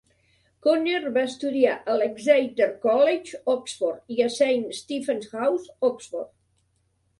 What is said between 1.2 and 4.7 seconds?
estudiar a l'Exeter College, Oxford i a Saint